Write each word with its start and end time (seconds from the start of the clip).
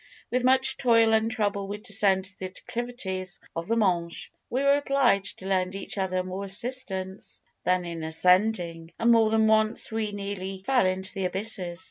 With 0.31 0.43
much 0.43 0.77
toil 0.77 1.13
and 1.13 1.29
trouble 1.29 1.67
we 1.67 1.77
descended 1.77 2.33
the 2.39 2.49
declivities 2.49 3.39
of 3.55 3.67
the 3.67 3.75
Mönch. 3.75 4.31
We 4.49 4.63
were 4.63 4.77
obliged 4.77 5.37
to 5.37 5.45
lend 5.45 5.75
each 5.75 5.95
other 5.95 6.23
more 6.23 6.43
assistance 6.45 7.39
than 7.65 7.85
in 7.85 8.01
ascending, 8.01 8.93
and 8.97 9.11
more 9.11 9.29
than 9.29 9.45
once 9.45 9.91
we 9.91 10.11
nearly 10.11 10.63
fell 10.65 10.87
into 10.87 11.13
the 11.13 11.25
abysses. 11.25 11.79